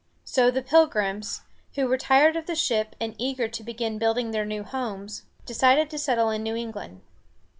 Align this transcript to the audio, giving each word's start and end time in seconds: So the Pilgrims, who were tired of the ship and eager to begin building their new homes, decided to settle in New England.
So 0.23 0.49
the 0.49 0.63
Pilgrims, 0.63 1.41
who 1.75 1.87
were 1.87 1.95
tired 1.95 2.35
of 2.35 2.47
the 2.47 2.55
ship 2.55 2.95
and 2.99 3.13
eager 3.19 3.47
to 3.49 3.63
begin 3.63 3.99
building 3.99 4.31
their 4.31 4.45
new 4.47 4.63
homes, 4.63 5.25
decided 5.45 5.91
to 5.91 5.99
settle 5.99 6.31
in 6.31 6.41
New 6.41 6.55
England. 6.55 7.01